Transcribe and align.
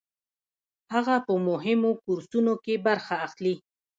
هغه 0.93 1.15
په 1.25 1.33
مهمو 1.47 1.91
کورسونو 2.03 2.53
کې 2.63 2.83
برخه 2.87 3.15
اخلي. 3.27 3.55